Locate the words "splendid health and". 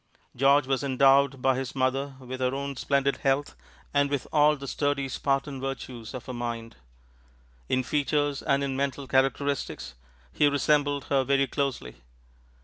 2.75-4.09